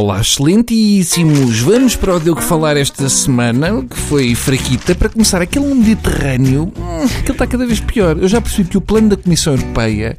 Olá, 0.00 0.20
excelentíssimos! 0.20 1.58
Vamos 1.58 1.96
para 1.96 2.14
o 2.14 2.20
Deu 2.20 2.36
que 2.36 2.44
falar 2.44 2.76
esta 2.76 3.08
semana, 3.08 3.82
que 3.82 3.98
foi 3.98 4.32
fraquita, 4.32 4.94
para 4.94 5.08
começar 5.08 5.42
aquele 5.42 5.74
Mediterrâneo, 5.74 6.72
hum, 6.76 7.08
que 7.24 7.32
está 7.32 7.44
cada 7.48 7.66
vez 7.66 7.80
pior. 7.80 8.16
Eu 8.16 8.28
já 8.28 8.40
percebi 8.40 8.68
que 8.68 8.78
o 8.78 8.80
plano 8.80 9.08
da 9.08 9.16
Comissão 9.16 9.54
Europeia 9.54 10.16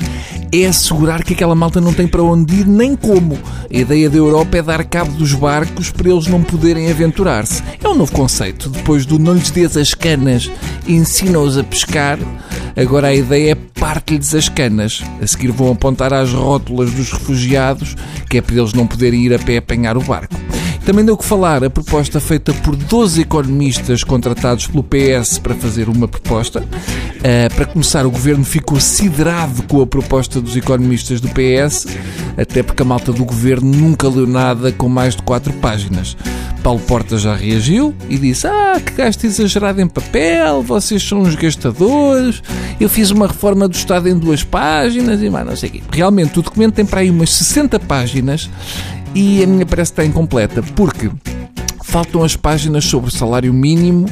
é 0.52 0.65
assegurar 0.65 1.23
que 1.23 1.34
aquela 1.34 1.55
malta 1.55 1.79
não 1.79 1.94
tem 1.94 2.10
para 2.10 2.21
onde 2.21 2.55
ir 2.55 2.67
nem 2.67 2.94
como. 2.94 3.39
A 3.73 3.78
ideia 3.78 4.10
da 4.10 4.17
Europa 4.17 4.57
é 4.57 4.62
dar 4.62 4.83
cabo 4.83 5.13
dos 5.13 5.33
barcos 5.33 5.89
para 5.91 6.09
eles 6.09 6.27
não 6.27 6.43
poderem 6.43 6.91
aventurar-se. 6.91 7.63
É 7.81 7.87
um 7.87 7.96
novo 7.96 8.11
conceito. 8.11 8.69
Depois 8.69 9.05
do 9.05 9.17
não 9.17 9.33
lhes 9.33 9.49
des 9.49 9.77
as 9.77 9.93
canas, 9.93 10.51
ensina-os 10.85 11.57
a 11.57 11.63
pescar, 11.63 12.19
agora 12.81 13.07
a 13.07 13.15
ideia 13.15 13.51
é 13.51 13.55
parte-lhes 13.55 14.33
as 14.33 14.47
canas. 14.47 15.03
A 15.21 15.28
seguir 15.28 15.51
vão 15.51 15.71
apontar 15.71 16.13
às 16.13 16.31
rótulas 16.31 16.91
dos 16.91 17.11
refugiados, 17.11 17.95
que 18.29 18.38
é 18.38 18.41
para 18.41 18.55
eles 18.55 18.73
não 18.73 18.87
poderem 18.87 19.25
ir 19.25 19.33
a 19.33 19.39
pé 19.39 19.57
apanhar 19.57 19.97
o 19.97 20.01
barco. 20.01 20.38
Também 20.89 21.05
deu 21.05 21.16
que 21.16 21.23
falar 21.23 21.63
a 21.63 21.70
proposta 21.70 22.20
feita 22.20 22.52
por 22.52 22.75
12 22.75 23.21
economistas 23.21 24.03
contratados 24.03 24.66
pelo 24.66 24.84
PS 24.84 25.38
para 25.38 25.53
fazer 25.53 25.88
uma 25.88 26.07
proposta. 26.07 26.62
Uh, 26.62 27.53
para 27.53 27.67
começar, 27.67 28.07
o 28.07 28.09
governo 28.09 28.43
ficou 28.43 28.79
siderado 28.79 29.62
com 29.67 29.84
a 29.84 29.85
proposta 29.85 30.41
dos 30.41 30.57
economistas 30.57 31.21
do 31.21 31.29
PS, 31.29 31.85
até 32.35 32.63
porque 32.63 32.81
a 32.81 32.85
malta 32.88 33.13
do 33.13 33.23
governo 33.23 33.71
nunca 33.71 34.09
leu 34.09 34.25
nada 34.25 34.71
com 34.71 34.89
mais 34.89 35.15
de 35.15 35.21
4 35.21 35.53
páginas. 35.53 36.17
Paulo 36.63 36.79
Porta 36.79 37.20
já 37.20 37.35
reagiu 37.35 37.93
e 38.09 38.17
disse: 38.17 38.48
Ah, 38.48 38.81
que 38.84 38.93
gasto 38.93 39.23
exagerado 39.26 39.79
em 39.79 39.87
papel, 39.87 40.63
vocês 40.63 41.01
são 41.07 41.20
uns 41.20 41.35
gastadores. 41.35 42.41
Eu 42.79 42.90
fiz 42.90 43.12
uma 43.12 43.27
reforma 43.27 43.67
do 43.67 43.76
Estado 43.76 44.09
em 44.09 44.17
duas 44.17 44.43
páginas 44.43 45.21
e 45.21 45.29
mais 45.29 45.45
não 45.45 45.55
sei 45.55 45.70
o 45.70 45.71
quê. 45.73 45.84
Realmente, 45.91 46.40
o 46.40 46.41
documento 46.41 46.73
tem 46.73 46.85
para 46.85 47.01
aí 47.01 47.09
umas 47.12 47.31
60 47.31 47.79
páginas 47.79 48.49
e 49.13 49.44
a 49.44 49.48
minha 49.48 49.66
parece 49.66 49.91
que 49.94 50.02
está 50.02 50.05
incompleta, 50.05 50.62
porque 50.76 51.10
faltam 51.90 52.24
as 52.24 52.35
páginas 52.35 52.85
sobre 52.85 53.10
o 53.10 53.12
salário 53.12 53.54
mínimo, 53.54 54.07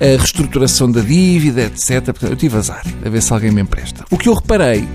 a 0.00 0.18
reestruturação 0.18 0.90
da 0.90 1.00
dívida, 1.00 1.62
etc. 1.62 2.04
Portanto, 2.04 2.30
eu 2.30 2.36
tive 2.36 2.56
azar, 2.56 2.82
a 3.04 3.08
ver 3.08 3.22
se 3.22 3.32
alguém 3.32 3.50
me 3.50 3.62
empresta. 3.62 4.04
O 4.10 4.18
que 4.18 4.28
eu 4.28 4.34
reparei 4.34 4.86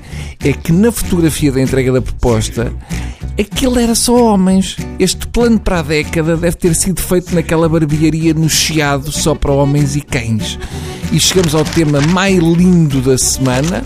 é 0.44 0.54
que 0.54 0.72
na 0.72 0.92
fotografia 0.92 1.52
da 1.52 1.62
entrega 1.62 1.92
da 1.92 2.02
proposta, 2.02 2.72
aquilo 3.40 3.80
era 3.80 3.96
só 3.96 4.34
homens. 4.34 4.78
Este 5.00 5.28
plano 5.28 5.60
para 5.60 5.80
a 5.80 5.84
década 5.84 6.38
deve 6.38 6.56
ter 6.56 6.76
sido 6.76 7.02
feito 7.02 7.34
naquela 7.34 7.68
barbearia 7.68 8.34
no 8.34 8.48
Chiado 8.48 9.12
só 9.12 9.34
para 9.34 9.52
homens 9.52 9.96
e 9.96 10.02
cães. 10.02 10.60
E 11.12 11.20
chegamos 11.20 11.56
ao 11.56 11.64
tema 11.64 12.00
mais 12.02 12.38
lindo 12.38 13.02
da 13.02 13.18
semana, 13.18 13.84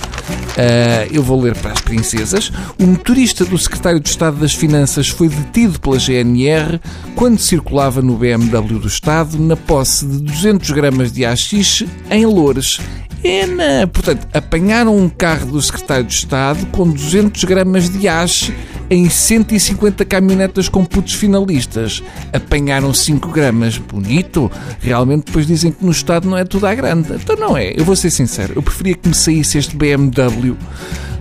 Uh, 0.54 1.10
eu 1.12 1.24
vou 1.24 1.42
ler 1.42 1.56
para 1.56 1.72
as 1.72 1.82
princesas. 1.82 2.52
O 2.80 2.86
motorista 2.86 3.44
do 3.44 3.58
secretário 3.58 4.00
de 4.00 4.10
Estado 4.10 4.38
das 4.38 4.54
Finanças 4.54 5.10
foi 5.10 5.28
detido 5.28 5.80
pela 5.80 5.98
GNR 5.98 6.80
quando 7.16 7.40
circulava 7.40 8.02
no 8.02 8.16
BMW 8.18 8.80
do 8.80 8.88
Estado 8.88 9.40
na 9.40 9.56
posse 9.56 10.06
de 10.06 10.20
200 10.20 10.70
gramas 10.72 11.12
de 11.12 11.26
haxixe 11.26 11.90
em 12.10 12.26
Loures. 12.26 12.80
Ena! 13.24 13.88
Portanto, 13.88 14.28
apanharam 14.34 14.98
um 14.98 15.08
carro 15.08 15.52
do 15.52 15.62
secretário 15.62 16.04
de 16.04 16.14
Estado 16.14 16.66
com 16.68 16.90
200 16.90 17.44
gramas 17.46 17.90
de 17.90 18.08
haxixe 18.08 18.54
em 18.94 19.10
150 19.10 20.06
caminhonetas 20.06 20.70
com 20.70 20.86
putos 20.86 21.16
finalistas. 21.16 22.04
Apanharam 22.32 22.94
5 22.94 23.28
gramas. 23.30 23.80
Bonito. 23.80 24.52
Realmente 24.80 25.26
depois 25.26 25.48
dizem 25.48 25.72
que 25.72 25.84
no 25.84 25.92
Estado 25.92 26.30
não 26.30 26.38
é 26.38 26.46
tudo 26.46 26.68
à 26.68 26.76
grande. 26.76 27.12
Então 27.14 27.36
não 27.36 27.58
é. 27.58 27.74
Eu 27.76 27.84
vou 27.84 27.96
ser 27.96 28.12
sincero. 28.12 28.54
Eu 28.56 28.62
preferia 28.62 28.94
que 28.94 29.10
me 29.10 29.16
saísse 29.16 29.58
este 29.58 29.76
BMW 29.76 30.56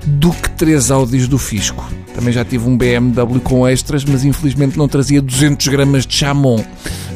do 0.05 0.33
que 0.33 0.51
três 0.51 0.91
Audis 0.91 1.27
do 1.27 1.39
Fisco. 1.39 1.83
Também 2.15 2.31
já 2.31 2.45
tive 2.45 2.69
um 2.69 2.77
BMW 2.77 3.41
com 3.43 3.67
extras, 3.67 4.05
mas 4.05 4.23
infelizmente 4.23 4.77
não 4.77 4.87
trazia 4.87 5.23
200 5.23 5.67
gramas 5.69 6.07
de 6.07 6.15
chamon. 6.15 6.63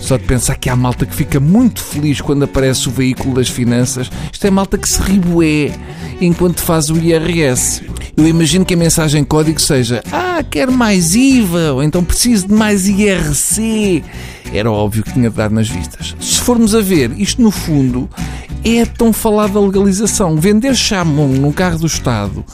Só 0.01 0.17
de 0.17 0.25
pensar 0.25 0.55
que 0.57 0.71
há 0.71 0.77
malta 0.77 1.05
que 1.05 1.15
fica 1.15 1.39
muito 1.39 1.83
feliz 1.83 2.23
quando 2.23 2.45
aparece 2.45 2.89
o 2.89 2.93
veículo 2.93 3.35
das 3.35 3.51
finanças. 3.51 4.11
Isto 4.33 4.47
é 4.47 4.51
malta 4.51 4.79
que 4.79 4.89
se 4.89 5.03
ribué 5.03 5.71
enquanto 6.19 6.61
faz 6.61 6.89
o 6.89 6.97
IRS. 6.97 7.83
Eu 8.17 8.27
imagino 8.27 8.65
que 8.65 8.75
a 8.75 8.77
mensagem 8.77 9.23
código 9.23 9.61
seja 9.61 10.03
Ah, 10.11 10.43
quero 10.51 10.73
mais 10.73 11.15
IVA, 11.15 11.73
ou 11.75 11.83
então 11.83 12.03
preciso 12.03 12.49
de 12.49 12.55
mais 12.55 12.89
IRC. 12.89 14.03
Era 14.53 14.71
óbvio 14.71 15.03
que 15.05 15.13
tinha 15.13 15.29
de 15.29 15.37
dar 15.37 15.51
nas 15.51 15.69
vistas. 15.69 16.17
Se 16.21 16.41
formos 16.41 16.75
a 16.75 16.81
ver, 16.81 17.13
isto 17.19 17.43
no 17.43 17.51
fundo 17.51 18.09
é 18.65 18.85
tão 18.87 19.13
falada 19.13 19.61
legalização. 19.61 20.37
Vender 20.37 20.75
chamon 20.75 21.29
num 21.29 21.53
carro 21.53 21.79
do 21.79 21.87
Estado 21.87 22.45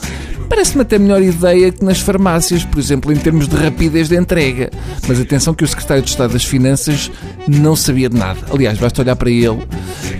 parece-me 0.53 0.83
até 0.83 0.99
melhor 0.99 1.19
ideia 1.19 1.71
que 1.71 1.83
nas 1.83 1.99
farmácias, 1.99 2.63
por 2.63 2.77
exemplo, 2.77 3.11
em 3.11 3.15
termos 3.15 3.47
de 3.47 3.55
rapidez 3.55 4.07
de 4.09 4.15
entrega. 4.15 4.69
Mas 5.07 5.19
atenção 5.19 5.51
que 5.51 5.63
o 5.63 5.67
Secretário 5.67 6.03
de 6.03 6.11
Estado 6.11 6.33
das 6.33 6.45
Finanças 6.45 7.09
não 7.47 7.75
sabia 7.75 8.07
de 8.07 8.15
nada. 8.15 8.39
Aliás, 8.51 8.77
basta 8.77 9.01
olhar 9.01 9.15
para 9.15 9.31
ele 9.31 9.65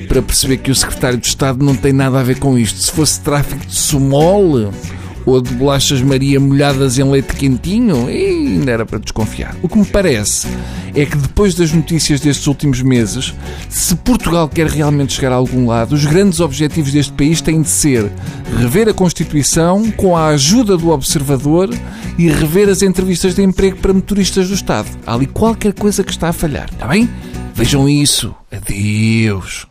para 0.07 0.23
perceber 0.23 0.57
que 0.57 0.71
o 0.71 0.75
Secretário 0.75 1.19
de 1.19 1.27
Estado 1.27 1.63
não 1.63 1.75
tem 1.75 1.93
nada 1.93 2.19
a 2.19 2.23
ver 2.23 2.39
com 2.39 2.57
isto. 2.57 2.79
Se 2.79 2.91
fosse 2.91 3.19
tráfico 3.21 3.63
de 3.63 3.75
sumol 3.75 4.71
ou 5.25 5.41
de 5.41 5.53
bolachas 5.53 6.01
Maria 6.01 6.39
molhadas 6.39 6.97
em 6.97 7.09
leite 7.09 7.35
quentinho, 7.35 8.07
ainda 8.07 8.71
era 8.71 8.85
para 8.85 8.99
desconfiar. 8.99 9.55
O 9.61 9.69
que 9.69 9.77
me 9.77 9.85
parece 9.85 10.47
é 10.95 11.05
que 11.05 11.17
depois 11.17 11.55
das 11.55 11.71
notícias 11.71 12.19
destes 12.19 12.47
últimos 12.47 12.81
meses, 12.81 13.33
se 13.69 13.95
Portugal 13.95 14.47
quer 14.47 14.67
realmente 14.67 15.13
chegar 15.13 15.31
a 15.31 15.35
algum 15.35 15.67
lado, 15.67 15.93
os 15.93 16.05
grandes 16.05 16.39
objetivos 16.39 16.91
deste 16.91 17.13
país 17.13 17.41
têm 17.41 17.61
de 17.61 17.69
ser 17.69 18.11
rever 18.59 18.87
a 18.89 18.93
Constituição 18.93 19.89
com 19.91 20.15
a 20.15 20.27
ajuda 20.27 20.77
do 20.77 20.89
Observador 20.89 21.69
e 22.17 22.29
rever 22.29 22.69
as 22.69 22.81
entrevistas 22.81 23.35
de 23.35 23.43
emprego 23.43 23.77
para 23.77 23.93
motoristas 23.93 24.49
do 24.49 24.53
Estado. 24.53 24.87
Há 25.05 25.13
ali 25.13 25.25
qualquer 25.25 25.73
coisa 25.73 26.03
que 26.03 26.11
está 26.11 26.29
a 26.29 26.33
falhar, 26.33 26.69
está 26.71 26.87
bem? 26.87 27.09
Vejam 27.55 27.87
isso. 27.87 28.33
Adeus. 28.51 29.67